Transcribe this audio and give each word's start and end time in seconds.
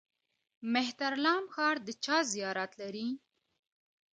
مهترلام 0.73 1.43
ښار 1.53 1.75
د 1.85 1.87
چا 2.03 2.17
زیارت 2.33 2.71
لري؟ 2.81 3.07